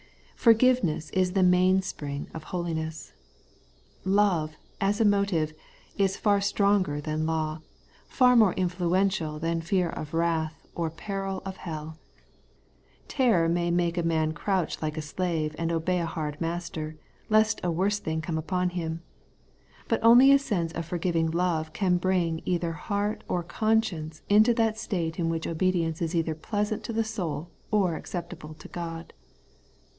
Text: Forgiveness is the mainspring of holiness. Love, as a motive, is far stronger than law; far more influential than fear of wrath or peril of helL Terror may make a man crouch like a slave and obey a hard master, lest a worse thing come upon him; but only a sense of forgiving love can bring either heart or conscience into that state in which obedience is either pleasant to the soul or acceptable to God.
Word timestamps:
Forgiveness 0.35 1.11
is 1.11 1.33
the 1.33 1.43
mainspring 1.43 2.27
of 2.33 2.45
holiness. 2.45 3.13
Love, 4.03 4.55
as 4.81 4.99
a 4.99 5.05
motive, 5.05 5.53
is 5.95 6.17
far 6.17 6.41
stronger 6.41 6.99
than 6.99 7.27
law; 7.27 7.59
far 8.07 8.35
more 8.35 8.53
influential 8.55 9.37
than 9.37 9.61
fear 9.61 9.91
of 9.91 10.15
wrath 10.15 10.65
or 10.73 10.89
peril 10.89 11.43
of 11.45 11.57
helL 11.57 11.97
Terror 13.07 13.47
may 13.47 13.69
make 13.69 13.95
a 13.99 14.01
man 14.01 14.31
crouch 14.33 14.81
like 14.81 14.97
a 14.97 15.03
slave 15.03 15.55
and 15.59 15.71
obey 15.71 15.99
a 15.99 16.07
hard 16.07 16.41
master, 16.41 16.95
lest 17.29 17.59
a 17.63 17.69
worse 17.69 17.99
thing 17.99 18.19
come 18.21 18.39
upon 18.39 18.71
him; 18.71 19.03
but 19.87 20.03
only 20.03 20.31
a 20.31 20.39
sense 20.39 20.71
of 20.71 20.87
forgiving 20.87 21.29
love 21.29 21.71
can 21.73 21.97
bring 21.97 22.41
either 22.45 22.71
heart 22.71 23.23
or 23.27 23.43
conscience 23.43 24.23
into 24.27 24.55
that 24.55 24.79
state 24.79 25.19
in 25.19 25.29
which 25.29 25.45
obedience 25.45 26.01
is 26.01 26.15
either 26.15 26.33
pleasant 26.33 26.83
to 26.83 26.91
the 26.91 27.03
soul 27.03 27.51
or 27.69 27.95
acceptable 27.95 28.55
to 28.55 28.67
God. 28.67 29.13